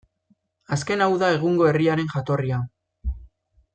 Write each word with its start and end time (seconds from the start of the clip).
Azken 0.77 1.03
hau 1.07 1.11
da 1.23 1.29
egungo 1.35 1.67
herriaren 1.73 2.09
jatorria. 2.15 2.63